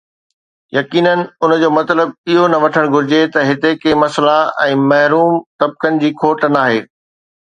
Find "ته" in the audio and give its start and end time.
3.35-3.45